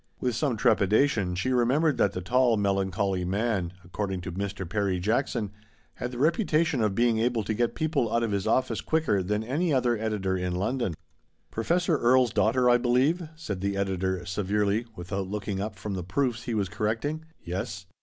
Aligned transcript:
With 0.19 0.33
some 0.33 0.57
trepidation 0.57 1.35
she 1.35 1.49
remem 1.49 1.83
bered 1.83 1.97
that 1.97 2.13
the 2.13 2.21
tall 2.21 2.57
melancholy 2.57 3.23
man, 3.23 3.71
according 3.83 4.21
to 4.21 4.31
Mr. 4.31 4.67
Perry 4.67 4.99
Jackson, 4.99 5.51
had 5.93 6.09
the 6.11 6.17
reputation 6.17 6.81
of 6.81 6.95
being 6.95 7.19
able 7.19 7.43
to 7.43 7.53
get 7.53 7.75
people 7.75 8.11
out 8.11 8.23
of 8.23 8.31
his 8.31 8.47
office 8.47 8.81
quicker 8.81 9.21
than 9.21 9.43
any 9.43 9.71
other 9.71 9.95
editor 9.95 10.35
in 10.35 10.55
London." 10.55 10.95
Professor 11.51 12.03
Erie's 12.03 12.31
daughter, 12.31 12.67
I 12.67 12.79
believe?" 12.79 13.29
said 13.35 13.61
the 13.61 13.77
editor 13.77 14.25
severely, 14.25 14.87
without 14.95 15.27
looking 15.27 15.61
up 15.61 15.75
from 15.75 15.93
the 15.93 16.01
proofs 16.03 16.45
he 16.45 16.55
was 16.55 16.67
correcting. 16.67 17.23
"Yes." 17.39 17.85